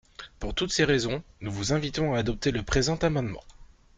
[0.39, 3.43] Pour toutes ces raisons, nous vous invitons à adopter le présent amendement.